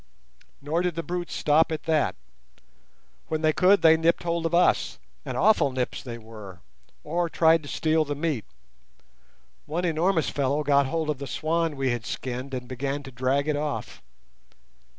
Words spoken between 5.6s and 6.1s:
nips